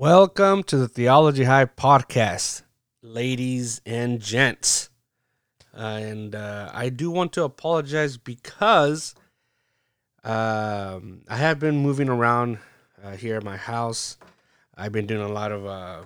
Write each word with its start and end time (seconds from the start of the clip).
Welcome 0.00 0.62
to 0.62 0.78
the 0.78 0.88
Theology 0.88 1.44
High 1.44 1.66
podcast, 1.66 2.62
ladies 3.02 3.82
and 3.84 4.18
gents. 4.18 4.88
Uh, 5.76 6.00
and 6.00 6.34
uh, 6.34 6.70
I 6.72 6.88
do 6.88 7.10
want 7.10 7.34
to 7.34 7.44
apologize 7.44 8.16
because 8.16 9.14
um, 10.24 11.20
I 11.28 11.36
have 11.36 11.58
been 11.58 11.76
moving 11.76 12.08
around 12.08 12.60
uh, 13.04 13.10
here 13.10 13.36
at 13.36 13.44
my 13.44 13.58
house. 13.58 14.16
I've 14.74 14.90
been 14.90 15.06
doing 15.06 15.20
a 15.20 15.28
lot 15.28 15.52
of 15.52 15.66
uh, 15.66 16.04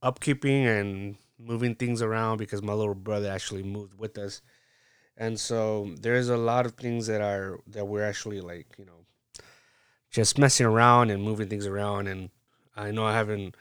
upkeeping 0.00 0.64
and 0.64 1.16
moving 1.36 1.74
things 1.74 2.00
around 2.00 2.36
because 2.36 2.62
my 2.62 2.74
little 2.74 2.94
brother 2.94 3.28
actually 3.28 3.64
moved 3.64 3.98
with 3.98 4.16
us. 4.18 4.40
And 5.16 5.40
so 5.40 5.90
there's 6.00 6.28
a 6.28 6.36
lot 6.36 6.64
of 6.64 6.74
things 6.74 7.08
that 7.08 7.20
are 7.20 7.58
that 7.66 7.86
we're 7.86 8.04
actually 8.04 8.40
like, 8.40 8.76
you 8.78 8.84
know, 8.84 9.04
just 10.12 10.38
messing 10.38 10.66
around 10.66 11.10
and 11.10 11.24
moving 11.24 11.48
things 11.48 11.66
around 11.66 12.06
and 12.06 12.30
I 12.76 12.90
know 12.90 13.04
I 13.04 13.12
haven't 13.12 13.56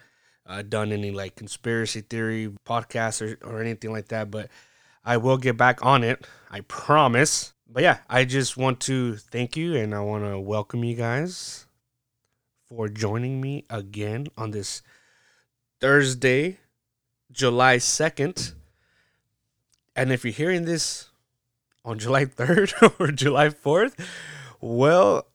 uh, 0.46 0.62
done 0.62 0.92
any 0.92 1.12
like 1.12 1.36
conspiracy 1.36 2.02
theory 2.02 2.52
podcasts 2.66 3.22
or, 3.22 3.38
or 3.46 3.62
anything 3.62 3.92
like 3.92 4.10
that, 4.10 4.32
but 4.32 4.50
I 5.06 5.18
will 5.18 5.38
get 5.38 5.58
back 5.58 5.86
on 5.86 6.04
it. 6.04 6.26
I 6.50 6.62
promise. 6.62 7.54
But 7.68 7.84
yeah, 7.84 8.00
I 8.10 8.26
just 8.26 8.58
want 8.58 8.80
to 8.82 9.16
thank 9.16 9.58
you 9.58 9.76
and 9.76 9.96
I 9.96 10.02
want 10.02 10.24
to 10.26 10.40
welcome 10.40 10.84
you 10.84 10.96
guys 10.96 11.66
for 12.70 12.88
joining 12.88 13.42
me 13.42 13.66
again 13.70 14.28
on 14.38 14.52
this 14.52 14.82
Thursday, 15.80 16.60
July 17.32 17.78
2nd. 17.78 18.54
And 19.96 20.12
if 20.12 20.24
you're 20.24 20.34
hearing 20.34 20.66
this 20.66 21.10
on 21.86 22.00
July 22.00 22.26
3rd 22.26 23.00
or 23.00 23.12
July 23.12 23.50
4th, 23.50 23.94
well, 24.62 25.28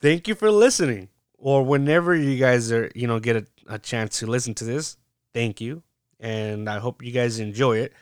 thank 0.00 0.28
you 0.28 0.34
for 0.34 0.50
listening 0.50 1.08
or 1.38 1.62
whenever 1.64 2.14
you 2.14 2.36
guys 2.36 2.70
are, 2.72 2.90
you 2.94 3.06
know, 3.06 3.20
get 3.20 3.36
a, 3.36 3.46
a 3.68 3.78
chance 3.78 4.18
to 4.18 4.26
listen 4.26 4.54
to 4.54 4.64
this, 4.64 4.96
thank 5.32 5.60
you. 5.60 5.82
And 6.20 6.68
I 6.68 6.80
hope 6.80 7.02
you 7.02 7.12
guys 7.12 7.38
enjoy 7.38 7.78
it. 7.78 7.92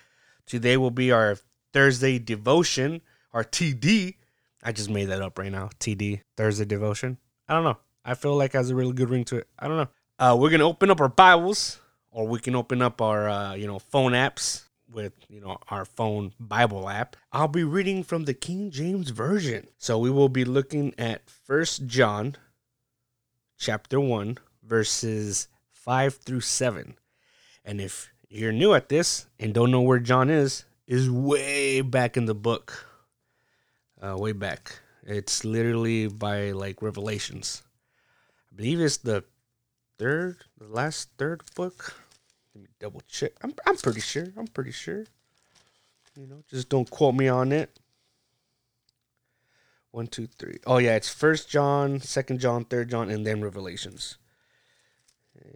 Today 0.46 0.76
will 0.78 0.90
be 0.90 1.12
our 1.12 1.36
Thursday 1.72 2.18
devotion, 2.18 3.02
our 3.32 3.44
TD. 3.44 4.16
I 4.62 4.72
just 4.72 4.88
made 4.88 5.06
that 5.06 5.20
up 5.20 5.38
right 5.38 5.52
now. 5.52 5.70
TD, 5.78 6.22
Thursday 6.36 6.64
devotion. 6.64 7.18
I 7.48 7.54
don't 7.54 7.64
know. 7.64 7.76
I 8.04 8.14
feel 8.14 8.36
like 8.36 8.54
has 8.54 8.70
a 8.70 8.74
really 8.74 8.94
good 8.94 9.10
ring 9.10 9.24
to 9.26 9.36
it. 9.36 9.48
I 9.58 9.68
don't 9.68 9.76
know. 9.76 9.88
Uh, 10.18 10.36
we're 10.38 10.50
gonna 10.50 10.66
open 10.66 10.90
up 10.90 11.00
our 11.00 11.08
Bibles, 11.08 11.78
or 12.10 12.26
we 12.26 12.38
can 12.38 12.56
open 12.56 12.80
up 12.80 13.02
our, 13.02 13.28
uh, 13.28 13.54
you 13.54 13.66
know, 13.66 13.78
phone 13.78 14.12
apps 14.12 14.64
with, 14.90 15.12
you 15.28 15.40
know, 15.40 15.58
our 15.68 15.84
phone 15.84 16.32
Bible 16.40 16.88
app. 16.88 17.16
I'll 17.32 17.48
be 17.48 17.64
reading 17.64 18.02
from 18.02 18.24
the 18.24 18.32
King 18.32 18.70
James 18.70 19.10
version. 19.10 19.68
So 19.76 19.98
we 19.98 20.10
will 20.10 20.30
be 20.30 20.44
looking 20.44 20.94
at 20.96 21.28
First 21.28 21.86
John 21.86 22.36
chapter 23.56 24.00
1, 24.00 24.38
verses 24.62 25.48
5 25.72 26.14
through 26.16 26.40
7. 26.40 26.96
And 27.64 27.80
if 27.80 28.10
you're 28.28 28.52
new 28.52 28.74
at 28.74 28.88
this 28.88 29.26
and 29.38 29.54
don't 29.54 29.70
know 29.70 29.80
where 29.80 29.98
John 29.98 30.30
is, 30.30 30.64
is 30.86 31.10
way 31.10 31.80
back 31.80 32.16
in 32.16 32.26
the 32.26 32.34
book. 32.34 32.86
Uh, 34.00 34.16
way 34.16 34.32
back. 34.32 34.80
It's 35.02 35.44
literally 35.44 36.08
by 36.08 36.52
like 36.52 36.82
Revelations. 36.82 37.62
I 38.52 38.56
believe 38.56 38.80
it's 38.80 38.98
the 38.98 39.24
third, 39.98 40.38
the 40.58 40.66
last 40.66 41.08
third 41.16 41.42
book. 41.54 41.94
Let 42.54 42.62
me 42.62 42.68
double 42.78 43.02
check. 43.08 43.32
I'm, 43.42 43.54
I'm 43.66 43.76
pretty 43.76 44.00
sure. 44.00 44.26
I'm 44.36 44.46
pretty 44.46 44.72
sure. 44.72 45.04
You 46.16 46.26
know, 46.26 46.42
just 46.50 46.68
don't 46.68 46.88
quote 46.88 47.14
me 47.14 47.28
on 47.28 47.52
it. 47.52 47.78
One, 49.96 50.08
two, 50.08 50.26
three. 50.26 50.58
Oh 50.66 50.76
yeah, 50.76 50.94
it's 50.94 51.08
First 51.08 51.48
John, 51.48 52.00
Second 52.00 52.38
John, 52.38 52.66
Third 52.66 52.90
John, 52.90 53.08
and 53.08 53.26
then 53.26 53.40
Revelations. 53.40 54.18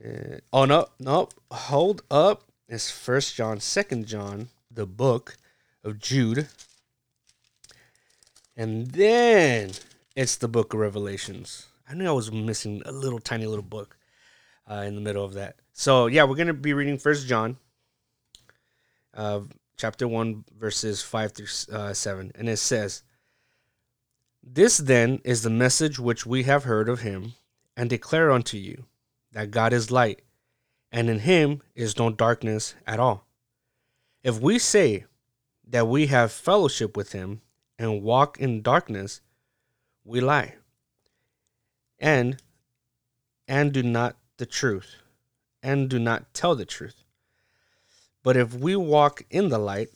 Uh, 0.03 0.39
oh 0.51 0.65
no, 0.65 0.87
no, 0.99 1.29
hold 1.51 2.01
up. 2.11 2.45
It's 2.67 2.91
First 2.91 3.35
John, 3.35 3.61
Second 3.61 4.07
John, 4.07 4.49
the 4.71 4.87
book 4.87 5.37
of 5.85 5.99
Jude, 5.99 6.49
and 8.57 8.87
then 8.93 9.73
it's 10.17 10.37
the 10.37 10.49
book 10.49 10.73
of 10.73 10.81
Revelations. 10.81 11.67
I 11.87 11.93
knew 11.93 12.09
I 12.09 12.13
was 12.13 12.33
missing 12.33 12.81
a 12.87 12.93
little 12.93 13.21
tiny 13.21 13.45
little 13.45 13.63
book 13.63 13.99
uh, 14.67 14.85
in 14.87 14.95
the 14.95 15.03
middle 15.03 15.23
of 15.23 15.35
that. 15.35 15.57
So 15.75 16.07
yeah, 16.07 16.25
we're 16.25 16.37
gonna 16.37 16.55
be 16.55 16.73
reading 16.73 16.97
First 16.97 17.29
John, 17.29 17.59
uh, 19.13 19.41
chapter 19.77 20.09
one, 20.09 20.47
verses 20.59 21.03
five 21.03 21.33
through 21.33 21.77
uh, 21.77 21.93
seven, 21.93 22.33
and 22.37 22.49
it 22.49 22.57
says. 22.57 23.03
This 24.43 24.79
then 24.79 25.21
is 25.25 25.43
the 25.43 25.51
message 25.51 25.99
which 25.99 26.27
we 26.27 26.43
have 26.45 26.65
heard 26.65 26.89
of 26.89 27.01
him 27.01 27.35
and 27.77 27.89
declare 27.89 28.31
unto 28.31 28.57
you 28.57 28.87
that 29.33 29.51
God 29.51 29.73
is 29.73 29.91
light, 29.91 30.23
and 30.91 31.09
in 31.09 31.21
him 31.21 31.63
is 31.75 31.99
no 31.99 32.11
darkness 32.11 32.75
at 32.87 32.99
all. 32.99 33.27
If 34.23 34.41
we 34.41 34.59
say 34.59 35.05
that 35.69 35.87
we 35.87 36.07
have 36.07 36.33
fellowship 36.33 36.97
with 36.97 37.13
him 37.13 37.43
and 37.79 38.03
walk 38.03 38.39
in 38.39 38.63
darkness, 38.63 39.21
we 40.05 40.21
lie 40.21 40.55
and 42.01 42.43
and 43.47 43.73
do 43.73 43.83
not 43.83 44.17
the 44.39 44.47
truth 44.47 44.97
and 45.63 45.91
do 45.91 45.99
not 45.99 46.33
tell 46.33 46.55
the 46.55 46.65
truth. 46.65 47.05
But 48.23 48.37
if 48.37 48.55
we 48.55 48.75
walk 48.75 49.23
in 49.31 49.49
the 49.49 49.59
light 49.59 49.91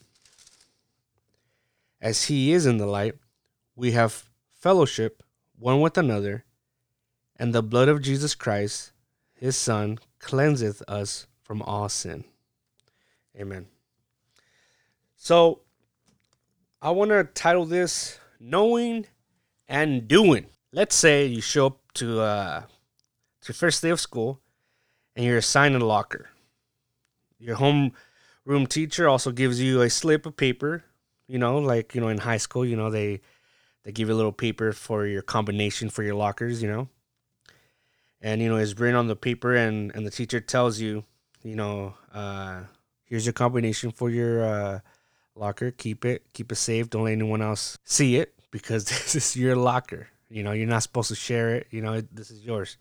as 2.01 2.25
he 2.25 2.53
is 2.53 2.67
in 2.67 2.77
the 2.77 2.87
light, 2.87 3.15
we 3.75 3.93
have 3.93 4.25
fellowship 4.65 5.23
one 5.59 5.79
with 5.83 5.99
another, 5.99 6.43
and 7.37 7.55
the 7.55 7.63
blood 7.63 7.87
of 7.87 8.01
Jesus 8.01 8.35
Christ, 8.35 8.93
his 9.35 9.57
Son, 9.59 9.99
cleanseth 10.19 10.81
us 10.89 11.27
from 11.43 11.61
all 11.61 11.91
sin. 11.91 12.25
Amen. 13.39 13.67
So, 15.17 15.61
I 16.81 16.93
want 16.93 17.11
to 17.11 17.25
title 17.25 17.67
this 17.67 18.19
Knowing 18.41 19.05
and 19.69 20.09
Doing. 20.09 20.47
Let's 20.73 20.97
say 20.97 21.27
you 21.27 21.43
show 21.43 21.67
up 21.67 21.81
to, 21.97 22.23
uh, 22.23 22.63
to 23.43 23.53
first 23.53 23.83
day 23.83 23.91
of 23.91 24.01
school 24.01 24.41
and 25.15 25.27
you're 25.27 25.37
assigned 25.37 25.77
a 25.77 25.85
locker. 25.85 26.31
Your 27.39 27.57
home 27.57 27.93
room 28.47 28.67
teacher 28.67 29.11
also 29.11 29.31
gives 29.31 29.61
you 29.61 29.83
a 29.83 29.91
slip 29.91 30.25
of 30.25 30.39
paper, 30.39 30.85
you 31.29 31.39
know, 31.39 31.59
like, 31.59 31.95
you 31.95 32.01
know, 32.01 32.09
in 32.09 32.17
high 32.17 32.39
school, 32.39 32.65
you 32.65 32.77
know, 32.77 32.91
they 32.91 33.21
they 33.85 33.93
give 33.93 34.09
you 34.09 34.15
a 34.15 34.17
little 34.17 34.33
paper 34.33 34.73
for 34.73 35.07
your 35.07 35.23
combination 35.23 35.91
for 35.91 36.03
your 36.03 36.15
lockers, 36.15 36.63
you 36.63 36.69
know. 36.69 36.89
And 38.21 38.41
you 38.41 38.49
know, 38.49 38.57
it's 38.57 38.79
written 38.79 38.97
on 38.97 39.07
the 39.07 39.17
paper, 39.17 39.55
and 39.55 39.95
and 39.95 40.07
the 40.07 40.11
teacher 40.11 40.41
tells 40.41 40.81
you, 40.81 41.05
you 41.43 41.55
know, 41.55 41.95
uh, 42.13 42.63
here's 43.05 43.27
your 43.27 43.35
combination 43.35 43.91
for 43.91 44.09
your 44.09 44.45
uh, 44.45 44.81
locker. 45.37 45.71
Keep 45.71 46.07
it, 46.07 46.33
keep 46.33 46.51
it 46.51 46.57
safe. 46.57 46.89
Don't 46.89 47.05
let 47.05 47.13
anyone 47.13 47.43
else 47.43 47.79
see 47.85 48.17
it 48.17 48.35
because 48.51 48.85
this 48.89 49.15
is 49.15 49.37
your 49.37 49.57
locker. 49.57 50.09
You 50.31 50.43
know, 50.43 50.53
you're 50.53 50.67
not 50.67 50.83
supposed 50.83 51.11
to 51.11 51.15
share 51.15 51.55
it. 51.55 51.67
You 51.71 51.83
know, 51.83 52.01
this 52.01 52.31
is 52.31 52.45
yours. 52.45 52.79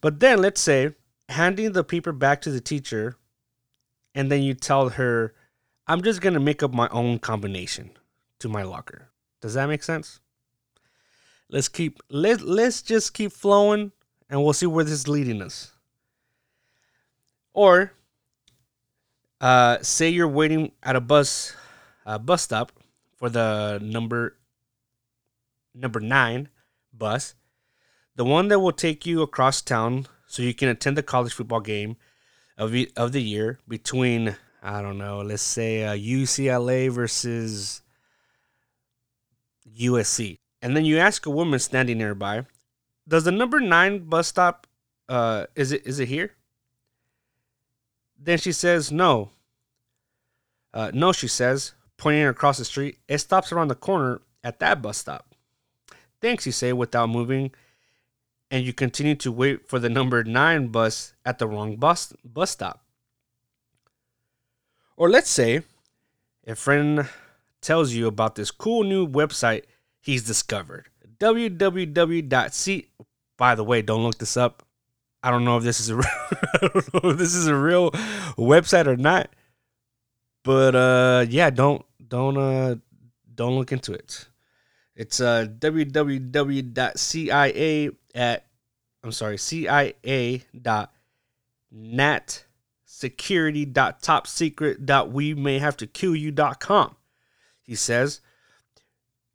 But 0.00 0.20
then 0.20 0.40
let's 0.40 0.62
say 0.62 0.94
handing 1.28 1.72
the 1.72 1.84
paper 1.84 2.12
back 2.12 2.40
to 2.42 2.50
the 2.50 2.60
teacher, 2.60 3.16
and 4.14 4.32
then 4.32 4.42
you 4.42 4.54
tell 4.54 4.88
her, 4.90 5.34
I'm 5.86 6.02
just 6.02 6.22
gonna 6.22 6.40
make 6.40 6.62
up 6.62 6.72
my 6.72 6.88
own 6.88 7.18
combination 7.18 7.90
to 8.38 8.48
my 8.48 8.62
locker. 8.62 9.10
Does 9.44 9.52
that 9.52 9.68
make 9.68 9.82
sense? 9.82 10.20
Let's 11.50 11.68
keep 11.68 12.00
let 12.08 12.40
let's 12.40 12.80
just 12.80 13.12
keep 13.12 13.30
flowing 13.30 13.92
and 14.30 14.42
we'll 14.42 14.54
see 14.54 14.64
where 14.64 14.84
this 14.84 14.94
is 14.94 15.06
leading 15.06 15.42
us. 15.42 15.72
Or 17.52 17.92
uh, 19.42 19.82
say 19.82 20.08
you're 20.08 20.26
waiting 20.26 20.72
at 20.82 20.96
a 20.96 21.00
bus 21.02 21.54
uh, 22.06 22.16
bus 22.16 22.40
stop 22.40 22.72
for 23.16 23.28
the 23.28 23.78
number 23.82 24.38
number 25.74 26.00
9 26.00 26.48
bus, 26.94 27.34
the 28.16 28.24
one 28.24 28.48
that 28.48 28.60
will 28.60 28.72
take 28.72 29.04
you 29.04 29.20
across 29.20 29.60
town 29.60 30.06
so 30.26 30.40
you 30.40 30.54
can 30.54 30.70
attend 30.70 30.96
the 30.96 31.02
college 31.02 31.34
football 31.34 31.60
game 31.60 31.98
of 32.56 32.70
the, 32.70 32.90
of 32.96 33.12
the 33.12 33.20
year 33.20 33.58
between 33.68 34.36
I 34.62 34.80
don't 34.80 34.96
know, 34.96 35.20
let's 35.20 35.42
say 35.42 35.84
uh, 35.84 35.92
UCLA 35.94 36.90
versus 36.90 37.82
USC. 39.78 40.38
And 40.62 40.76
then 40.76 40.84
you 40.84 40.98
ask 40.98 41.26
a 41.26 41.30
woman 41.30 41.58
standing 41.58 41.98
nearby, 41.98 42.46
does 43.06 43.24
the 43.24 43.32
number 43.32 43.60
nine 43.60 44.00
bus 44.00 44.28
stop 44.28 44.66
uh 45.08 45.44
is 45.54 45.72
it 45.72 45.86
is 45.86 46.00
it 46.00 46.08
here? 46.08 46.32
Then 48.18 48.38
she 48.38 48.52
says 48.52 48.90
no. 48.90 49.30
Uh, 50.72 50.90
no, 50.92 51.12
she 51.12 51.28
says, 51.28 51.72
pointing 51.96 52.26
across 52.26 52.58
the 52.58 52.64
street. 52.64 52.98
It 53.06 53.18
stops 53.18 53.52
around 53.52 53.68
the 53.68 53.76
corner 53.76 54.20
at 54.42 54.58
that 54.58 54.82
bus 54.82 54.98
stop. 54.98 55.34
Thanks, 56.20 56.46
you 56.46 56.52
say 56.52 56.72
without 56.72 57.10
moving, 57.10 57.52
and 58.50 58.64
you 58.64 58.72
continue 58.72 59.14
to 59.16 59.30
wait 59.30 59.68
for 59.68 59.78
the 59.78 59.88
number 59.88 60.24
nine 60.24 60.68
bus 60.68 61.14
at 61.24 61.38
the 61.38 61.46
wrong 61.46 61.76
bus 61.76 62.12
bus 62.24 62.50
stop. 62.50 62.82
Or 64.96 65.10
let's 65.10 65.30
say 65.30 65.62
a 66.46 66.54
friend 66.54 67.08
tells 67.64 67.92
you 67.92 68.06
about 68.06 68.34
this 68.34 68.50
cool 68.50 68.84
new 68.84 69.06
website 69.08 69.64
he's 70.00 70.22
discovered. 70.22 70.88
www.c. 71.18 72.88
By 73.36 73.54
the 73.54 73.64
way, 73.64 73.82
don't 73.82 74.04
look 74.04 74.18
this 74.18 74.36
up. 74.36 74.62
I 75.22 75.30
don't 75.30 75.44
know 75.44 75.56
if 75.56 75.64
this 75.64 75.80
is 75.80 75.90
a 75.90 75.96
I 75.96 76.58
don't 76.60 76.94
know 76.94 77.10
if 77.10 77.16
this 77.16 77.34
is 77.34 77.46
a 77.46 77.56
real 77.56 77.90
website 78.36 78.86
or 78.86 78.96
not. 78.96 79.30
But 80.42 80.74
uh 80.74 81.24
yeah, 81.28 81.50
don't 81.50 81.84
don't 82.06 82.36
uh 82.36 82.76
don't 83.34 83.56
look 83.56 83.72
into 83.72 83.92
it. 83.94 84.28
It's 84.94 85.20
uh 85.20 85.46
www.cia 85.58 86.30
at 88.14 88.46
I'm 89.02 89.12
sorry, 89.12 89.38
CIA 89.38 90.42
dot 90.60 90.92
nat 91.70 92.44
security 92.84 93.64
dot 93.64 94.02
top 94.02 94.26
secret 94.26 94.86
dot 94.86 95.10
we 95.10 95.34
may 95.34 95.58
have 95.58 95.76
to 95.78 95.86
kill 95.86 96.14
you 96.14 96.30
dot 96.30 96.60
com. 96.60 96.94
He 97.64 97.74
says 97.74 98.20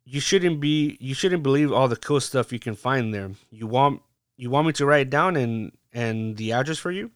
you 0.04 0.20
shouldn't 0.20 0.60
be 0.60 0.96
you 1.00 1.14
shouldn't 1.14 1.42
believe 1.42 1.72
all 1.72 1.88
the 1.88 1.96
cool 1.96 2.20
stuff 2.20 2.52
you 2.52 2.58
can 2.58 2.74
find 2.74 3.14
there. 3.14 3.30
You 3.50 3.66
want 3.66 4.02
you 4.36 4.50
want 4.50 4.66
me 4.66 4.72
to 4.74 4.86
write 4.86 5.02
it 5.02 5.10
down 5.10 5.36
and 5.36 5.72
and 5.92 6.36
the 6.36 6.52
address 6.52 6.78
for 6.78 6.90
you? 6.90 7.10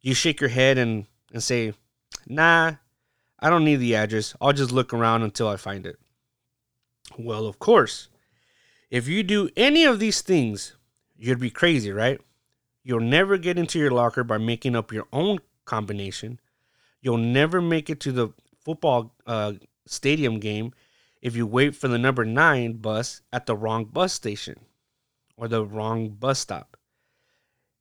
You 0.00 0.14
shake 0.14 0.40
your 0.40 0.50
head 0.50 0.78
and 0.78 1.06
and 1.32 1.42
say, 1.42 1.74
"Nah, 2.26 2.76
I 3.38 3.50
don't 3.50 3.64
need 3.64 3.76
the 3.76 3.94
address. 3.94 4.34
I'll 4.40 4.52
just 4.52 4.72
look 4.72 4.94
around 4.94 5.22
until 5.22 5.48
I 5.48 5.56
find 5.56 5.84
it." 5.86 5.98
Well, 7.18 7.46
of 7.46 7.58
course. 7.58 8.08
If 8.90 9.06
you 9.06 9.22
do 9.22 9.50
any 9.54 9.84
of 9.84 9.98
these 9.98 10.22
things, 10.22 10.74
you'd 11.18 11.40
be 11.40 11.50
crazy, 11.50 11.92
right? 11.92 12.20
You'll 12.82 13.00
never 13.00 13.36
get 13.36 13.58
into 13.58 13.78
your 13.78 13.90
locker 13.90 14.24
by 14.24 14.38
making 14.38 14.74
up 14.74 14.92
your 14.92 15.06
own 15.12 15.40
combination. 15.66 16.40
You'll 17.02 17.18
never 17.18 17.60
make 17.60 17.90
it 17.90 18.00
to 18.00 18.12
the 18.12 18.32
football 18.68 19.14
uh, 19.26 19.54
stadium 19.86 20.38
game 20.38 20.74
if 21.22 21.34
you 21.34 21.46
wait 21.46 21.74
for 21.74 21.88
the 21.88 21.96
number 21.96 22.22
nine 22.22 22.74
bus 22.74 23.22
at 23.32 23.46
the 23.46 23.56
wrong 23.56 23.86
bus 23.86 24.12
station 24.12 24.60
or 25.38 25.48
the 25.48 25.64
wrong 25.64 26.10
bus 26.10 26.40
stop. 26.40 26.76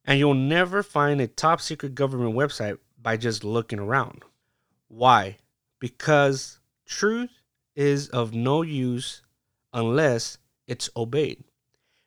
And 0.06 0.18
you'll 0.18 0.34
never 0.34 0.82
find 0.82 1.20
a 1.20 1.28
top 1.28 1.60
secret 1.60 1.94
government 1.94 2.36
website 2.36 2.78
by 3.02 3.18
just 3.18 3.44
looking 3.44 3.80
around. 3.80 4.24
Why? 4.88 5.40
Because 5.78 6.60
truth 6.86 7.32
is 7.76 8.08
of 8.08 8.34
no 8.34 8.62
use 8.62 9.24
unless 9.74 10.38
it's 10.68 10.90
obeyed. 10.96 11.44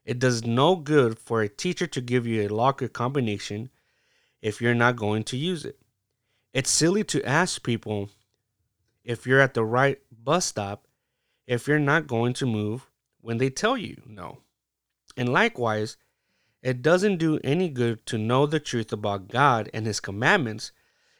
It 0.06 0.18
does 0.18 0.46
no 0.46 0.74
good 0.74 1.18
for 1.18 1.42
a 1.42 1.50
teacher 1.50 1.86
to 1.88 2.00
give 2.00 2.26
you 2.26 2.46
a 2.46 2.54
locker 2.54 2.88
combination 2.88 3.68
if 4.40 4.62
you're 4.62 4.74
not 4.74 4.96
going 4.96 5.24
to 5.24 5.36
use 5.36 5.66
it. 5.66 5.78
It's 6.54 6.70
silly 6.70 7.04
to 7.04 7.22
ask 7.28 7.62
people 7.62 8.08
if 9.04 9.26
you're 9.26 9.40
at 9.40 9.54
the 9.54 9.64
right 9.64 9.98
bus 10.10 10.46
stop 10.46 10.86
if 11.46 11.66
you're 11.66 11.78
not 11.78 12.06
going 12.06 12.32
to 12.32 12.46
move 12.46 12.88
when 13.20 13.38
they 13.38 13.50
tell 13.50 13.76
you 13.76 14.00
no. 14.06 14.38
And 15.16 15.28
likewise, 15.28 15.96
it 16.62 16.80
doesn't 16.80 17.16
do 17.16 17.40
any 17.42 17.68
good 17.68 18.06
to 18.06 18.18
know 18.18 18.46
the 18.46 18.60
truth 18.60 18.92
about 18.92 19.28
God 19.28 19.68
and 19.74 19.84
His 19.84 19.98
commandments 19.98 20.72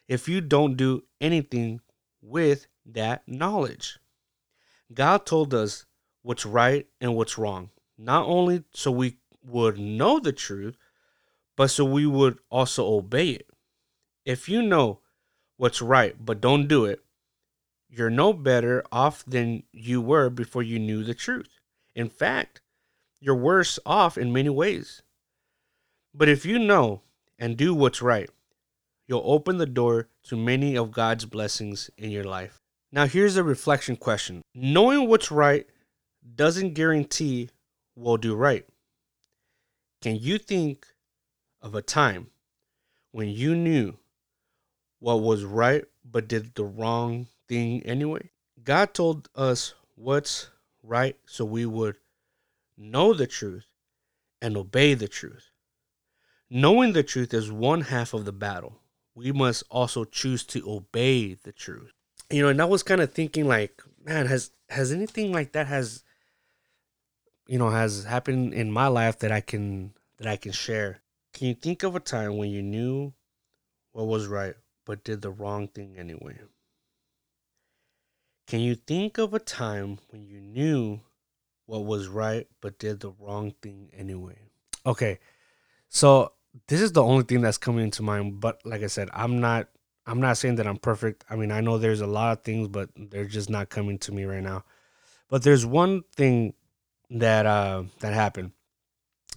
if 0.07 0.29
you 0.29 0.39
don't 0.39 0.77
do 0.77 1.03
anything 1.19 1.81
with 2.21 2.67
that 2.85 3.27
knowledge. 3.27 3.99
God 4.93 5.25
told 5.25 5.53
us 5.53 5.85
what's 6.21 6.45
right 6.45 6.87
and 6.99 7.15
what's 7.15 7.37
wrong, 7.37 7.69
not 7.97 8.25
only 8.25 8.63
so 8.73 8.91
we 8.91 9.17
would 9.43 9.77
know 9.77 10.19
the 10.19 10.31
truth, 10.33 10.77
but 11.55 11.67
so 11.67 11.83
we 11.83 12.05
would 12.05 12.39
also 12.49 12.85
obey 12.85 13.29
it. 13.29 13.49
If 14.25 14.47
you 14.47 14.61
know 14.61 14.99
what's 15.57 15.81
right 15.81 16.15
but 16.23 16.39
don't 16.39 16.67
do 16.67 16.85
it, 16.85 17.03
you're 17.91 18.09
no 18.09 18.31
better 18.31 18.83
off 18.91 19.23
than 19.25 19.63
you 19.73 20.01
were 20.01 20.29
before 20.29 20.63
you 20.63 20.79
knew 20.79 21.03
the 21.03 21.13
truth. 21.13 21.59
In 21.93 22.09
fact, 22.09 22.61
you're 23.19 23.35
worse 23.35 23.77
off 23.85 24.17
in 24.17 24.31
many 24.31 24.49
ways. 24.49 25.01
But 26.13 26.29
if 26.29 26.45
you 26.45 26.57
know 26.57 27.01
and 27.37 27.57
do 27.57 27.75
what's 27.75 28.01
right, 28.01 28.29
you'll 29.07 29.23
open 29.25 29.57
the 29.57 29.65
door 29.65 30.07
to 30.23 30.37
many 30.37 30.77
of 30.77 30.91
God's 30.91 31.25
blessings 31.25 31.89
in 31.97 32.11
your 32.11 32.23
life. 32.23 32.61
Now, 32.93 33.07
here's 33.07 33.35
a 33.35 33.43
reflection 33.43 33.97
question 33.97 34.41
Knowing 34.55 35.09
what's 35.09 35.29
right 35.29 35.67
doesn't 36.35 36.73
guarantee 36.73 37.49
we'll 37.95 38.17
do 38.17 38.35
right. 38.35 38.65
Can 40.01 40.15
you 40.15 40.37
think 40.37 40.87
of 41.61 41.75
a 41.75 41.81
time 41.81 42.27
when 43.11 43.27
you 43.27 43.53
knew 43.53 43.97
what 44.99 45.21
was 45.21 45.43
right 45.43 45.83
but 46.03 46.27
did 46.27 46.55
the 46.55 46.63
wrong 46.63 47.27
thing 47.51 47.83
anyway. 47.83 48.29
God 48.63 48.93
told 48.93 49.27
us 49.35 49.73
what's 49.95 50.49
right 50.83 51.17
so 51.25 51.43
we 51.43 51.65
would 51.65 51.97
know 52.77 53.13
the 53.13 53.27
truth 53.27 53.65
and 54.41 54.55
obey 54.55 54.93
the 54.93 55.09
truth. 55.09 55.51
Knowing 56.49 56.93
the 56.93 57.03
truth 57.03 57.33
is 57.33 57.51
one 57.51 57.81
half 57.81 58.13
of 58.13 58.23
the 58.23 58.31
battle. 58.31 58.79
We 59.15 59.33
must 59.33 59.63
also 59.69 60.05
choose 60.05 60.45
to 60.45 60.63
obey 60.65 61.33
the 61.33 61.51
truth. 61.51 61.91
You 62.29 62.43
know, 62.43 62.47
and 62.47 62.61
I 62.61 62.65
was 62.65 62.83
kind 62.83 63.01
of 63.01 63.13
thinking 63.13 63.45
like, 63.45 63.81
man, 64.01 64.27
has 64.27 64.51
has 64.69 64.93
anything 64.93 65.33
like 65.33 65.51
that 65.51 65.67
has 65.67 66.03
you 67.47 67.57
know, 67.57 67.69
has 67.69 68.05
happened 68.05 68.53
in 68.53 68.71
my 68.71 68.87
life 68.87 69.19
that 69.19 69.31
I 69.33 69.41
can 69.41 69.93
that 70.19 70.27
I 70.27 70.37
can 70.37 70.53
share. 70.53 71.01
Can 71.33 71.47
you 71.47 71.53
think 71.53 71.83
of 71.83 71.97
a 71.97 71.99
time 71.99 72.37
when 72.37 72.49
you 72.49 72.61
knew 72.61 73.13
what 73.91 74.07
was 74.07 74.27
right 74.27 74.55
but 74.85 75.03
did 75.03 75.21
the 75.21 75.31
wrong 75.31 75.67
thing 75.67 75.95
anyway? 75.97 76.39
Can 78.51 78.59
you 78.59 78.75
think 78.75 79.17
of 79.17 79.33
a 79.33 79.39
time 79.39 79.97
when 80.09 80.25
you 80.25 80.41
knew 80.41 80.99
what 81.67 81.85
was 81.85 82.09
right 82.09 82.47
but 82.59 82.77
did 82.79 82.99
the 82.99 83.13
wrong 83.17 83.53
thing 83.61 83.89
anyway? 83.97 84.39
Okay. 84.85 85.19
So 85.87 86.33
this 86.67 86.81
is 86.81 86.91
the 86.91 87.01
only 87.01 87.23
thing 87.23 87.39
that's 87.39 87.57
coming 87.57 87.85
into 87.85 88.03
mind, 88.03 88.41
but 88.41 88.59
like 88.65 88.83
I 88.83 88.87
said, 88.87 89.07
I'm 89.13 89.39
not 89.39 89.69
I'm 90.05 90.19
not 90.19 90.37
saying 90.37 90.55
that 90.55 90.67
I'm 90.67 90.75
perfect. 90.75 91.23
I 91.29 91.37
mean, 91.37 91.49
I 91.49 91.61
know 91.61 91.77
there's 91.77 92.01
a 92.01 92.07
lot 92.07 92.37
of 92.37 92.43
things, 92.43 92.67
but 92.67 92.89
they're 92.97 93.23
just 93.23 93.49
not 93.49 93.69
coming 93.69 93.97
to 93.99 94.11
me 94.11 94.25
right 94.25 94.43
now. 94.43 94.65
But 95.29 95.43
there's 95.43 95.65
one 95.65 96.03
thing 96.17 96.53
that 97.09 97.45
uh 97.45 97.83
that 98.01 98.13
happened. 98.13 98.51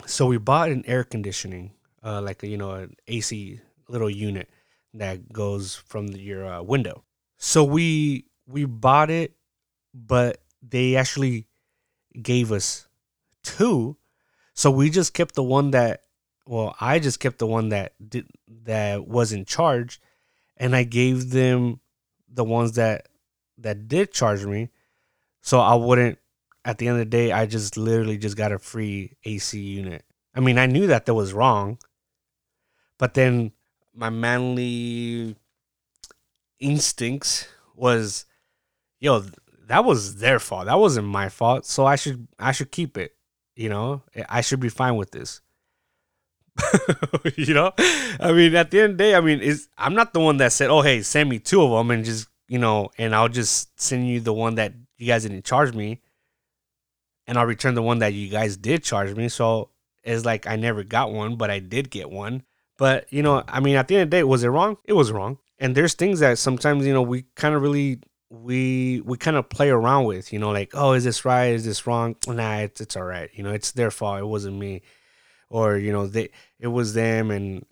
So 0.07 0.27
we 0.27 0.39
bought 0.39 0.71
an 0.71 0.83
air 0.89 1.05
conditioning, 1.05 1.71
uh 2.03 2.21
like 2.21 2.43
you 2.43 2.57
know, 2.57 2.73
an 2.73 2.97
AC 3.07 3.61
little 3.89 4.11
unit 4.11 4.51
that 4.93 5.33
goes 5.33 5.77
from 5.77 6.09
the, 6.09 6.19
your 6.19 6.45
uh, 6.45 6.63
window. 6.63 7.05
So 7.39 7.63
we 7.63 8.27
we 8.47 8.65
bought 8.65 9.11
it, 9.11 9.35
but 9.93 10.39
they 10.63 10.97
actually 10.97 11.47
gave 12.21 12.53
us 12.53 12.87
two. 13.43 13.97
So 14.55 14.71
we 14.71 14.91
just 14.91 15.15
kept 15.15 15.35
the 15.35 15.43
one 15.43 15.73
that 15.73 16.03
well, 16.47 16.77
I 16.79 16.99
just 16.99 17.21
kept 17.21 17.39
the 17.39 17.47
one 17.47 17.71
that 17.71 17.95
did 18.07 18.27
that 18.65 19.07
was 19.07 19.33
in 19.33 19.45
charge 19.45 20.01
and 20.57 20.77
I 20.77 20.85
gave 20.85 21.31
them 21.31 21.81
the 22.29 22.45
ones 22.45 22.73
that 22.73 23.09
that 23.59 23.89
did 23.89 24.13
charge 24.13 24.45
me. 24.45 24.71
So 25.41 25.61
I 25.61 25.75
wouldn't 25.75 26.19
at 26.65 26.79
the 26.79 26.89
end 26.89 26.95
of 26.95 27.01
the 27.01 27.11
day 27.11 27.33
I 27.33 27.47
just 27.47 27.77
literally 27.77 28.19
just 28.19 28.37
got 28.37 28.53
a 28.53 28.59
free 28.59 29.17
AC 29.25 29.59
unit. 29.59 30.05
I 30.35 30.41
mean, 30.41 30.59
I 30.59 30.67
knew 30.67 30.87
that 30.89 31.07
that 31.07 31.15
was 31.15 31.33
wrong. 31.33 31.79
But 32.99 33.15
then 33.15 33.53
my 33.95 34.11
manly 34.11 35.37
instincts 36.61 37.49
was 37.75 38.27
yo, 39.05 39.23
that 39.67 39.85
was 39.85 40.17
their 40.17 40.39
fault. 40.39 40.67
That 40.67 40.79
wasn't 40.79 41.07
my 41.07 41.29
fault. 41.29 41.67
So 41.67 41.85
I 41.85 41.97
should 41.97 42.27
I 42.39 42.53
should 42.53 42.73
keep 42.73 42.97
it. 42.97 43.15
You 43.55 43.69
know, 43.69 44.03
I 44.29 44.41
should 44.41 44.61
be 44.61 44.71
fine 44.71 44.97
with 44.97 45.11
this. 45.13 45.41
you 47.37 47.53
know, 47.53 47.73
I 47.79 48.33
mean, 48.33 48.55
at 48.55 48.71
the 48.71 48.81
end 48.81 48.93
of 48.93 48.99
the 48.99 49.05
day, 49.05 49.15
I 49.15 49.21
mean, 49.21 49.41
is 49.41 49.69
I'm 49.77 49.95
not 49.95 50.13
the 50.13 50.21
one 50.21 50.39
that 50.39 50.53
said, 50.53 50.71
"Oh, 50.71 50.81
hey, 50.81 51.03
send 51.03 51.29
me 51.29 51.39
two 51.39 51.63
of 51.63 51.71
them," 51.71 51.91
and 51.91 52.05
just 52.05 52.29
you 52.49 52.59
know, 52.59 52.91
and 52.99 53.15
I'll 53.15 53.29
just 53.29 53.79
send 53.81 54.09
you 54.09 54.21
the 54.21 54.33
one 54.33 54.55
that 54.57 54.73
you 54.97 55.07
guys 55.07 55.25
didn't 55.25 55.45
charge 55.45 55.75
me, 55.75 56.01
and 57.27 57.37
I'll 57.39 57.47
return 57.47 57.75
the 57.75 57.83
one 57.83 57.99
that 57.99 58.15
you 58.15 58.29
guys 58.29 58.57
did 58.57 58.83
charge 58.83 59.15
me. 59.15 59.29
So 59.29 59.71
it's 60.03 60.25
like 60.25 60.47
I 60.47 60.57
never 60.57 60.83
got 60.83 61.13
one, 61.13 61.37
but 61.37 61.51
I 61.51 61.59
did 61.59 61.91
get 61.91 62.11
one. 62.11 62.43
But 62.79 63.13
you 63.13 63.23
know, 63.23 63.45
I 63.49 63.61
mean, 63.61 63.77
at 63.77 63.89
the 63.89 63.97
end 63.97 64.05
of 64.05 64.11
the 64.11 64.17
day, 64.17 64.25
was 64.25 64.45
it 64.45 64.49
wrong? 64.49 64.79
It 64.85 64.95
was 64.95 65.13
wrong. 65.13 65.39
And 65.59 65.75
there's 65.75 65.95
things 65.95 66.21
that 66.21 66.39
sometimes 66.39 66.87
you 66.87 66.93
know 66.93 67.03
we 67.03 67.25
kind 67.37 67.55
of 67.55 67.63
really 67.63 68.01
we 68.43 69.01
we 69.05 69.17
kind 69.17 69.37
of 69.37 69.49
play 69.49 69.71
around 69.71 70.05
with, 70.05 70.33
you 70.33 70.39
know, 70.39 70.51
like, 70.51 70.71
oh, 70.75 70.93
is 70.93 71.05
this 71.05 71.25
right? 71.25 71.53
Is 71.53 71.65
this 71.65 71.87
wrong? 71.87 72.17
Nah, 72.27 72.57
it's 72.59 72.81
it's 72.81 72.97
all 72.97 73.05
right. 73.05 73.31
You 73.35 73.43
know, 73.43 73.53
it's 73.53 73.73
their 73.73 73.91
fault. 73.91 74.21
It 74.21 74.27
wasn't 74.27 74.59
me, 74.59 74.83
or 75.49 75.77
you 75.77 75.93
know, 75.93 76.07
they 76.07 76.31
it 76.59 76.69
was 76.69 76.95
them, 76.95 77.31
and 77.31 77.65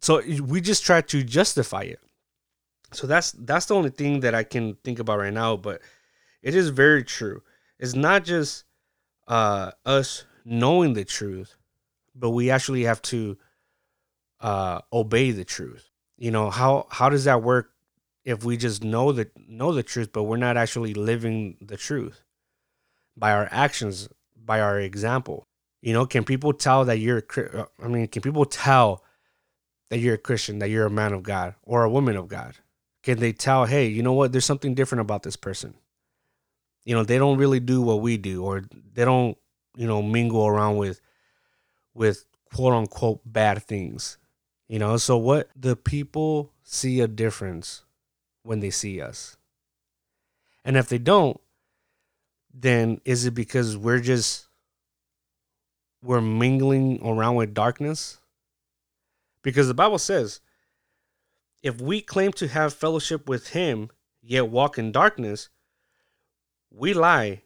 so 0.00 0.22
we 0.42 0.60
just 0.60 0.84
try 0.84 1.00
to 1.02 1.22
justify 1.22 1.82
it. 1.82 2.00
So 2.92 3.06
that's 3.06 3.32
that's 3.32 3.66
the 3.66 3.74
only 3.74 3.90
thing 3.90 4.20
that 4.20 4.34
I 4.34 4.42
can 4.42 4.76
think 4.84 4.98
about 4.98 5.18
right 5.18 5.32
now. 5.32 5.56
But 5.56 5.82
it 6.42 6.54
is 6.54 6.70
very 6.70 7.04
true. 7.04 7.42
It's 7.78 7.94
not 7.94 8.24
just 8.24 8.64
uh, 9.28 9.72
us 9.86 10.24
knowing 10.44 10.94
the 10.94 11.04
truth, 11.04 11.56
but 12.14 12.30
we 12.30 12.50
actually 12.50 12.84
have 12.84 13.02
to 13.02 13.38
uh, 14.40 14.80
obey 14.92 15.30
the 15.30 15.44
truth. 15.44 15.88
You 16.16 16.30
know 16.30 16.50
how 16.50 16.86
how 16.90 17.08
does 17.08 17.24
that 17.24 17.42
work 17.42 17.70
if 18.24 18.44
we 18.44 18.56
just 18.56 18.84
know 18.84 19.12
the 19.12 19.30
know 19.48 19.72
the 19.72 19.82
truth 19.82 20.10
but 20.12 20.24
we're 20.24 20.36
not 20.36 20.56
actually 20.56 20.94
living 20.94 21.56
the 21.60 21.76
truth 21.76 22.22
by 23.16 23.32
our 23.32 23.48
actions 23.50 24.08
by 24.36 24.60
our 24.60 24.80
example 24.80 25.46
You 25.82 25.94
know, 25.94 26.06
can 26.06 26.24
people 26.24 26.52
tell 26.52 26.84
that 26.84 26.98
you're, 26.98 27.24
uh, 27.36 27.64
I 27.82 27.88
mean, 27.88 28.06
can 28.08 28.22
people 28.22 28.44
tell 28.44 29.02
that 29.88 29.98
you're 29.98 30.14
a 30.14 30.18
Christian, 30.18 30.58
that 30.58 30.68
you're 30.68 30.86
a 30.86 30.90
man 30.90 31.12
of 31.14 31.22
God 31.22 31.54
or 31.62 31.84
a 31.84 31.90
woman 31.90 32.16
of 32.16 32.28
God? 32.28 32.56
Can 33.02 33.18
they 33.18 33.32
tell, 33.32 33.64
hey, 33.64 33.86
you 33.86 34.02
know 34.02 34.12
what, 34.12 34.32
there's 34.32 34.44
something 34.44 34.74
different 34.74 35.00
about 35.00 35.22
this 35.22 35.36
person? 35.36 35.74
You 36.84 36.94
know, 36.94 37.02
they 37.04 37.16
don't 37.16 37.38
really 37.38 37.60
do 37.60 37.80
what 37.80 38.02
we 38.02 38.18
do, 38.18 38.44
or 38.44 38.62
they 38.92 39.04
don't, 39.06 39.38
you 39.74 39.86
know, 39.86 40.02
mingle 40.02 40.46
around 40.46 40.76
with, 40.76 41.00
with 41.94 42.26
quote 42.52 42.74
unquote 42.74 43.20
bad 43.24 43.62
things. 43.62 44.18
You 44.68 44.78
know, 44.78 44.98
so 44.98 45.16
what 45.16 45.48
the 45.56 45.76
people 45.76 46.52
see 46.62 47.00
a 47.00 47.08
difference 47.08 47.84
when 48.42 48.60
they 48.60 48.70
see 48.70 49.00
us. 49.00 49.36
And 50.64 50.76
if 50.76 50.88
they 50.88 50.98
don't, 50.98 51.40
then 52.52 53.00
is 53.04 53.26
it 53.26 53.34
because 53.34 53.76
we're 53.76 54.00
just 54.00 54.46
we're 56.02 56.20
mingling 56.20 57.00
around 57.04 57.36
with 57.36 57.54
darkness? 57.54 58.18
Because 59.42 59.68
the 59.68 59.74
Bible 59.74 59.98
says, 59.98 60.40
if 61.62 61.80
we 61.80 62.00
claim 62.00 62.32
to 62.32 62.48
have 62.48 62.72
fellowship 62.74 63.28
with 63.28 63.48
him, 63.48 63.90
yet 64.22 64.48
walk 64.48 64.78
in 64.78 64.92
darkness, 64.92 65.48
we 66.70 66.94
lie 66.94 67.42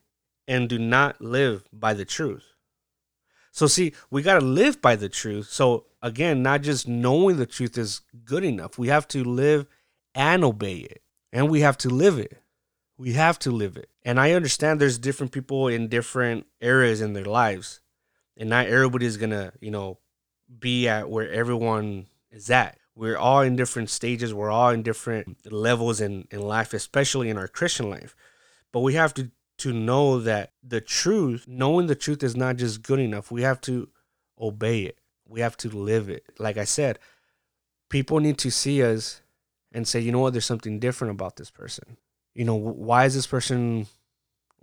and 0.47 0.69
do 0.69 0.79
not 0.79 1.21
live 1.21 1.65
by 1.73 1.95
the 1.95 2.05
truth. 2.05 2.45
So, 3.51 3.67
see, 3.67 3.93
we 4.11 4.23
got 4.23 4.41
to 4.41 4.45
live 4.45 4.83
by 4.83 4.97
the 4.97 5.09
truth. 5.09 5.49
So, 5.49 5.87
again, 6.03 6.43
not 6.43 6.63
just 6.63 6.89
knowing 6.89 7.37
the 7.37 7.47
truth 7.47 7.79
is 7.79 8.01
good 8.25 8.45
enough. 8.45 8.79
We 8.79 8.89
have 8.89 9.07
to 9.09 9.23
live 9.23 9.67
and 10.15 10.45
obey 10.45 10.77
it, 10.77 11.03
and 11.33 11.51
we 11.51 11.61
have 11.61 11.79
to 11.79 11.89
live 11.89 12.19
it. 12.19 12.39
We 12.97 13.15
have 13.15 13.39
to 13.41 13.51
live 13.51 13.77
it. 13.77 13.89
And 14.05 14.21
I 14.21 14.33
understand 14.33 14.81
there's 14.81 14.99
different 14.99 15.33
people 15.33 15.69
in 15.69 15.89
different 15.89 16.47
areas 16.61 17.01
in 17.01 17.13
their 17.13 17.25
lives, 17.25 17.81
and 18.37 18.49
not 18.51 18.67
everybody's 18.67 19.17
gonna, 19.17 19.53
you 19.61 19.71
know, 19.71 19.99
be 20.59 20.89
at 20.89 21.09
where 21.09 21.31
everyone 21.31 22.07
is 22.31 22.51
at. 22.51 22.79
We're 22.95 23.19
all 23.19 23.41
in 23.41 23.57
different 23.57 23.91
stages, 23.91 24.33
we're 24.33 24.51
all 24.51 24.71
in 24.71 24.83
different 24.83 25.51
levels 25.51 26.01
in, 26.01 26.29
in 26.31 26.41
life, 26.41 26.73
especially 26.73 27.29
in 27.29 27.39
our 27.39 27.49
Christian 27.49 27.91
life. 27.91 28.15
But 28.73 28.81
we 28.81 28.95
have 28.95 29.15
to 29.15 29.31
to 29.59 29.73
know 29.73 30.21
that 30.21 30.53
the 30.63 30.81
truth, 30.81 31.45
knowing 31.47 31.87
the 31.87 31.95
truth 31.95 32.23
is 32.23 32.37
not 32.37 32.57
just 32.57 32.83
good 32.83 32.99
enough. 32.99 33.31
We 33.31 33.43
have 33.43 33.61
to 33.63 33.89
obey 34.41 34.83
it. 34.83 34.99
We 35.27 35.41
have 35.41 35.57
to 35.59 35.69
live 35.69 36.09
it. 36.09 36.25
Like 36.39 36.57
I 36.57 36.65
said, 36.65 36.99
people 37.89 38.21
need 38.21 38.39
to 38.39 38.51
see 38.51 38.83
us 38.83 39.23
and 39.75 39.87
say, 39.87 40.01
you 40.01 40.13
know 40.13 40.21
what, 40.21 40.33
there's 40.33 40.47
something 40.47 40.79
different 40.79 41.11
about 41.11 41.37
this 41.37 41.51
person. 41.51 41.99
You 42.35 42.45
know, 42.45 42.55
why 42.55 43.05
is 43.05 43.15
this 43.15 43.27
person 43.27 43.87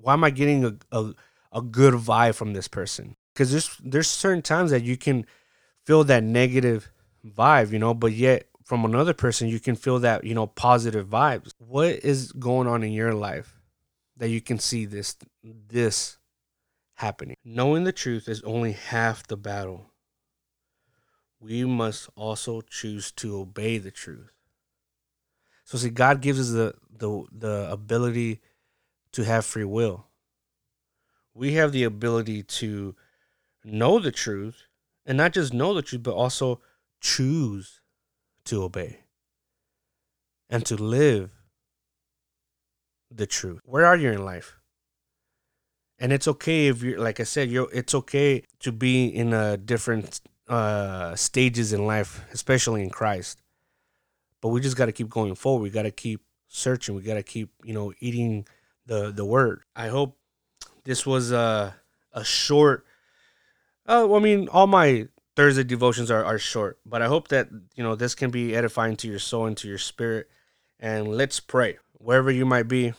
why 0.01 0.13
am 0.13 0.24
I 0.24 0.30
getting 0.30 0.65
a 0.65 0.75
a, 0.91 1.13
a 1.51 1.62
good 1.62 1.94
vibe 1.94 2.36
from 2.36 2.53
this 2.53 2.68
person? 2.68 3.15
Because 3.34 3.51
there's 3.51 3.77
there's 3.84 4.10
certain 4.10 4.41
times 4.41 4.72
that 4.72 4.84
you 4.84 4.98
can 4.98 5.25
feel 5.86 6.03
that 6.06 6.24
negative 6.24 6.91
vibe, 7.25 7.72
you 7.72 7.80
know, 7.80 7.94
but 7.94 8.13
yet 8.13 8.48
from 8.63 8.86
another 8.86 9.13
person 9.13 9.48
you 9.48 9.60
can 9.60 9.75
feel 9.75 10.00
that, 10.00 10.24
you 10.24 10.34
know, 10.34 10.48
positive 10.48 11.08
vibes. 11.08 11.53
What 11.58 11.89
is 12.03 12.32
going 12.32 12.68
on 12.68 12.84
in 12.84 12.91
your 12.91 13.13
life 13.13 13.60
that 14.18 14.30
you 14.30 14.41
can 14.41 14.60
see 14.60 14.86
this 14.86 15.15
this 15.44 16.18
happening? 16.96 17.38
Knowing 17.44 17.84
the 17.84 17.91
truth 17.91 18.27
is 18.27 18.41
only 18.44 18.74
half 18.74 19.27
the 19.27 19.38
battle. 19.38 19.88
We 21.39 21.65
must 21.65 22.08
also 22.15 22.62
choose 22.62 23.12
to 23.13 23.39
obey 23.39 23.80
the 23.80 23.89
truth. 23.89 24.32
So 25.71 25.77
see, 25.77 25.89
God 25.89 26.19
gives 26.19 26.37
us 26.37 26.49
the 26.49 26.73
the 26.97 27.23
the 27.31 27.71
ability 27.71 28.41
to 29.13 29.23
have 29.23 29.45
free 29.45 29.63
will. 29.63 30.05
We 31.33 31.53
have 31.53 31.71
the 31.71 31.85
ability 31.85 32.43
to 32.59 32.93
know 33.63 33.97
the 33.97 34.11
truth 34.11 34.63
and 35.05 35.17
not 35.17 35.31
just 35.31 35.53
know 35.53 35.73
the 35.73 35.81
truth, 35.81 36.03
but 36.03 36.13
also 36.13 36.59
choose 36.99 37.79
to 38.43 38.63
obey 38.63 39.05
and 40.49 40.65
to 40.65 40.75
live 40.75 41.29
the 43.09 43.25
truth. 43.25 43.61
Where 43.63 43.85
are 43.85 43.95
you 43.95 44.11
in 44.11 44.25
life? 44.25 44.59
And 45.99 46.11
it's 46.11 46.27
okay 46.27 46.67
if 46.67 46.83
you're, 46.83 46.99
like 46.99 47.21
I 47.21 47.23
said, 47.23 47.49
you're. 47.49 47.71
It's 47.71 47.95
okay 47.95 48.43
to 48.59 48.73
be 48.73 49.05
in 49.05 49.31
a 49.31 49.55
different 49.55 50.19
uh, 50.49 51.15
stages 51.15 51.71
in 51.71 51.87
life, 51.87 52.25
especially 52.33 52.83
in 52.83 52.89
Christ. 52.89 53.41
But 54.41 54.50
we 54.50 54.62
just 54.62 54.77
got 54.77 54.88
to 54.88 54.91
keep 54.91 55.10
going 55.10 55.36
forward. 55.36 55.63
We 55.63 55.69
got 55.69 55.83
to 55.83 55.91
keep 55.91 56.21
searching. 56.48 56.95
We 56.95 57.01
got 57.01 57.15
to 57.15 57.24
keep, 57.24 57.51
you 57.63 57.74
know, 57.74 57.93
eating 58.00 58.48
the 58.86 59.12
the 59.12 59.25
word. 59.25 59.62
I 59.75 59.88
hope 59.88 60.17
this 60.83 61.05
was 61.05 61.31
a 61.31 61.75
a 62.13 62.24
short. 62.24 62.86
Uh, 63.88 64.13
I 64.13 64.19
mean, 64.19 64.48
all 64.50 64.67
my 64.67 65.07
Thursday 65.36 65.63
devotions 65.63 66.12
are, 66.12 66.24
are 66.24 66.38
short, 66.38 66.79
but 66.86 67.01
I 67.01 67.07
hope 67.07 67.29
that 67.29 67.50
you 67.75 67.83
know 67.83 67.95
this 67.95 68.15
can 68.15 68.31
be 68.31 68.55
edifying 68.55 68.95
to 68.98 69.07
your 69.07 69.19
soul 69.19 69.45
and 69.45 69.57
to 69.57 69.67
your 69.67 69.77
spirit. 69.77 70.29
And 70.79 71.07
let's 71.07 71.39
pray 71.39 71.77
wherever 71.93 72.31
you 72.31 72.45
might 72.45 72.67
be. 72.67 72.93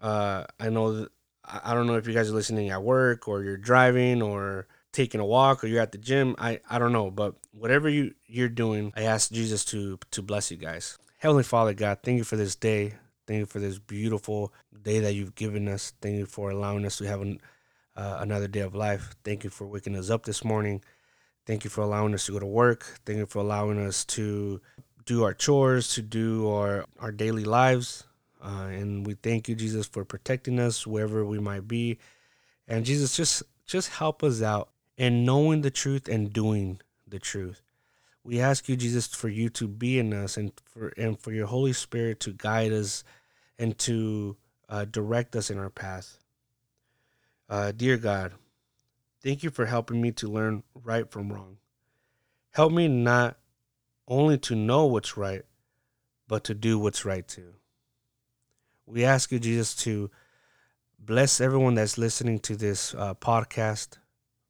Uh, 0.00 0.44
I 0.58 0.70
know 0.70 1.08
I 1.44 1.74
don't 1.74 1.86
know 1.86 1.96
if 1.96 2.06
you 2.06 2.14
guys 2.14 2.30
are 2.30 2.34
listening 2.34 2.70
at 2.70 2.82
work 2.82 3.26
or 3.26 3.42
you're 3.42 3.56
driving 3.56 4.20
or 4.22 4.66
taking 4.98 5.20
a 5.20 5.24
walk 5.24 5.62
or 5.62 5.68
you're 5.68 5.80
at 5.80 5.92
the 5.92 5.98
gym. 5.98 6.34
I, 6.38 6.58
I 6.68 6.80
don't 6.80 6.92
know, 6.92 7.08
but 7.08 7.36
whatever 7.52 7.88
you 7.88 8.14
you're 8.26 8.48
doing, 8.48 8.92
I 8.96 9.02
ask 9.02 9.30
Jesus 9.30 9.64
to 9.66 9.98
to 10.10 10.22
bless 10.22 10.50
you 10.50 10.56
guys. 10.56 10.98
Heavenly 11.18 11.44
Father 11.44 11.72
God, 11.72 12.00
thank 12.02 12.18
you 12.18 12.24
for 12.24 12.34
this 12.36 12.56
day. 12.56 12.94
Thank 13.26 13.38
you 13.38 13.46
for 13.46 13.60
this 13.60 13.78
beautiful 13.78 14.52
day 14.82 14.98
that 14.98 15.14
you've 15.14 15.36
given 15.36 15.68
us. 15.68 15.92
Thank 16.02 16.16
you 16.16 16.26
for 16.26 16.50
allowing 16.50 16.84
us 16.84 16.96
to 16.98 17.04
have 17.04 17.20
an, 17.20 17.40
uh, 17.94 18.18
another 18.20 18.48
day 18.48 18.60
of 18.60 18.74
life. 18.74 19.14
Thank 19.22 19.44
you 19.44 19.50
for 19.50 19.66
waking 19.68 19.94
us 19.94 20.10
up 20.10 20.24
this 20.24 20.42
morning. 20.44 20.82
Thank 21.46 21.62
you 21.62 21.70
for 21.70 21.82
allowing 21.82 22.14
us 22.14 22.26
to 22.26 22.32
go 22.32 22.40
to 22.40 22.46
work. 22.46 23.00
Thank 23.06 23.18
you 23.18 23.26
for 23.26 23.38
allowing 23.40 23.78
us 23.78 24.04
to 24.16 24.60
do 25.04 25.22
our 25.24 25.34
chores, 25.34 25.94
to 25.94 26.02
do 26.02 26.50
our, 26.50 26.86
our 26.98 27.12
daily 27.12 27.44
lives. 27.44 28.04
Uh, 28.42 28.70
and 28.70 29.06
we 29.06 29.14
thank 29.14 29.48
you, 29.48 29.54
Jesus, 29.54 29.86
for 29.86 30.04
protecting 30.04 30.58
us 30.58 30.86
wherever 30.86 31.24
we 31.24 31.38
might 31.38 31.68
be. 31.68 31.98
And 32.66 32.84
Jesus, 32.84 33.16
just 33.16 33.42
just 33.66 33.90
help 33.90 34.24
us 34.24 34.40
out 34.40 34.70
in 34.98 35.24
knowing 35.24 35.62
the 35.62 35.70
truth 35.70 36.08
and 36.08 36.32
doing 36.32 36.80
the 37.06 37.20
truth. 37.20 37.62
We 38.24 38.40
ask 38.40 38.68
you, 38.68 38.76
Jesus, 38.76 39.06
for 39.06 39.28
you 39.28 39.48
to 39.50 39.68
be 39.68 39.98
in 39.98 40.12
us 40.12 40.36
and 40.36 40.52
for 40.66 40.88
and 40.98 41.18
for 41.18 41.32
your 41.32 41.46
Holy 41.46 41.72
Spirit 41.72 42.20
to 42.20 42.32
guide 42.32 42.72
us 42.72 43.04
and 43.58 43.78
to 43.78 44.36
uh, 44.68 44.84
direct 44.84 45.34
us 45.36 45.50
in 45.50 45.58
our 45.58 45.70
path. 45.70 46.18
Uh, 47.48 47.72
dear 47.72 47.96
God, 47.96 48.32
thank 49.22 49.42
you 49.42 49.48
for 49.48 49.64
helping 49.64 50.02
me 50.02 50.10
to 50.12 50.28
learn 50.28 50.64
right 50.74 51.10
from 51.10 51.32
wrong. 51.32 51.56
Help 52.50 52.72
me 52.72 52.88
not 52.88 53.38
only 54.06 54.36
to 54.38 54.56
know 54.56 54.84
what's 54.84 55.16
right, 55.16 55.42
but 56.26 56.44
to 56.44 56.54
do 56.54 56.78
what's 56.78 57.04
right 57.04 57.26
too. 57.26 57.54
We 58.84 59.04
ask 59.04 59.30
you, 59.30 59.38
Jesus, 59.38 59.74
to 59.76 60.10
bless 60.98 61.40
everyone 61.40 61.74
that's 61.74 61.98
listening 61.98 62.40
to 62.40 62.56
this 62.56 62.94
uh, 62.94 63.14
podcast. 63.14 63.98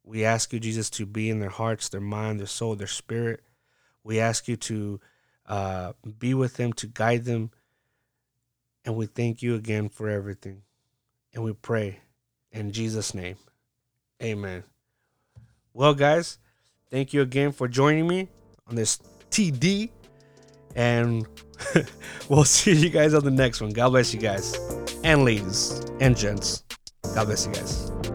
We 0.09 0.25
ask 0.25 0.51
you, 0.51 0.59
Jesus, 0.59 0.89
to 0.91 1.05
be 1.05 1.29
in 1.29 1.39
their 1.39 1.51
hearts, 1.51 1.89
their 1.89 2.01
mind, 2.01 2.39
their 2.39 2.47
soul, 2.47 2.75
their 2.75 2.87
spirit. 2.87 3.43
We 4.03 4.19
ask 4.19 4.47
you 4.47 4.57
to 4.57 4.99
uh, 5.45 5.93
be 6.17 6.33
with 6.33 6.55
them, 6.55 6.73
to 6.73 6.87
guide 6.87 7.25
them, 7.25 7.51
and 8.83 8.95
we 8.95 9.05
thank 9.05 9.43
you 9.43 9.53
again 9.53 9.87
for 9.87 10.09
everything. 10.09 10.63
And 11.35 11.43
we 11.43 11.53
pray 11.53 11.99
in 12.51 12.71
Jesus' 12.71 13.13
name. 13.13 13.35
Amen. 14.19 14.63
Well, 15.75 15.93
guys, 15.93 16.39
thank 16.89 17.13
you 17.13 17.21
again 17.21 17.51
for 17.51 17.67
joining 17.67 18.07
me 18.07 18.29
on 18.67 18.73
this 18.73 18.97
TD. 19.29 19.91
And 20.75 21.27
we'll 22.29 22.45
see 22.45 22.73
you 22.73 22.89
guys 22.89 23.13
on 23.13 23.23
the 23.23 23.29
next 23.29 23.61
one. 23.61 23.69
God 23.69 23.89
bless 23.89 24.11
you 24.11 24.19
guys. 24.19 24.55
And 25.03 25.23
ladies 25.23 25.85
and 25.99 26.17
gents. 26.17 26.63
God 27.13 27.25
bless 27.25 27.45
you 27.45 27.53
guys. 27.53 28.08